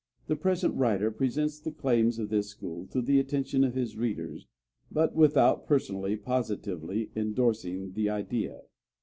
[0.25, 4.47] The present writer presents the claims of this school to the attention of his readers,
[4.89, 8.61] but without personally positively endorsing the idea.